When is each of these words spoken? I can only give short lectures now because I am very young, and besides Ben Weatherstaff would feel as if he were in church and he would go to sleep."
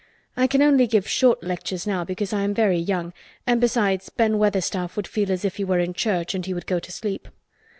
I 0.35 0.47
can 0.47 0.63
only 0.63 0.87
give 0.87 1.07
short 1.07 1.43
lectures 1.43 1.85
now 1.85 2.03
because 2.03 2.33
I 2.33 2.41
am 2.41 2.55
very 2.55 2.79
young, 2.79 3.13
and 3.45 3.61
besides 3.61 4.09
Ben 4.09 4.39
Weatherstaff 4.39 4.95
would 4.95 5.05
feel 5.07 5.31
as 5.31 5.45
if 5.45 5.57
he 5.57 5.63
were 5.63 5.77
in 5.77 5.93
church 5.93 6.33
and 6.33 6.43
he 6.43 6.55
would 6.55 6.65
go 6.65 6.79
to 6.79 6.91
sleep." 6.91 7.27